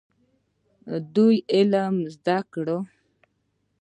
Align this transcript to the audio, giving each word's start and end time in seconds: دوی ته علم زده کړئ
دوی 1.15 1.37
ته 1.39 1.45
علم 1.55 1.95
زده 2.13 2.37
کړئ 2.53 2.79